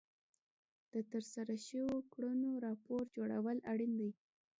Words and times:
د 0.93 0.95
ترسره 1.11 1.55
شوو 1.67 1.97
کړنو 2.13 2.51
راپور 2.65 3.03
جوړول 3.15 3.57
اړین 3.71 3.91
دي. 3.99 4.11